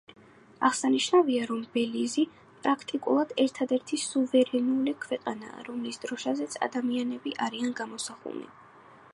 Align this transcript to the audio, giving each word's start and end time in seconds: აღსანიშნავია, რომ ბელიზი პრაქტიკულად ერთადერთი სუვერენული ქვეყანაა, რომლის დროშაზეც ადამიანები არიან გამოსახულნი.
აღსანიშნავია, 0.67 1.41
რომ 1.49 1.59
ბელიზი 1.75 2.25
პრაქტიკულად 2.63 3.35
ერთადერთი 3.45 4.01
სუვერენული 4.05 4.95
ქვეყანაა, 5.05 5.67
რომლის 5.69 6.03
დროშაზეც 6.07 6.59
ადამიანები 6.69 7.39
არიან 7.49 7.81
გამოსახულნი. 7.83 8.51